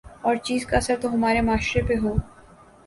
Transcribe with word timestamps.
اور 0.21 0.35
چیز 0.45 0.65
کا 0.65 0.77
اثر 0.77 0.95
تو 1.01 1.13
ہمارے 1.13 1.41
معاشرے 1.41 1.81
پہ 1.87 1.95
ہو 2.03 2.13